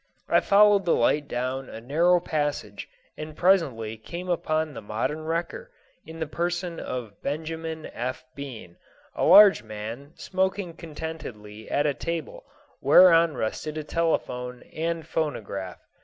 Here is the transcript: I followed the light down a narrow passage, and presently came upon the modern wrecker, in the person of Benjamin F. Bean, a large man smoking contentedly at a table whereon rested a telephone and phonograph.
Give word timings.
I 0.27 0.39
followed 0.39 0.83
the 0.85 0.95
light 0.95 1.27
down 1.27 1.69
a 1.69 1.79
narrow 1.79 2.19
passage, 2.19 2.89
and 3.15 3.35
presently 3.37 3.97
came 3.97 4.29
upon 4.29 4.73
the 4.73 4.81
modern 4.81 5.25
wrecker, 5.25 5.69
in 6.07 6.19
the 6.19 6.25
person 6.25 6.79
of 6.79 7.21
Benjamin 7.21 7.85
F. 7.85 8.25
Bean, 8.33 8.77
a 9.13 9.23
large 9.25 9.61
man 9.61 10.13
smoking 10.15 10.73
contentedly 10.73 11.69
at 11.69 11.85
a 11.85 11.93
table 11.93 12.43
whereon 12.81 13.37
rested 13.37 13.77
a 13.77 13.83
telephone 13.83 14.63
and 14.73 15.05
phonograph. 15.05 15.77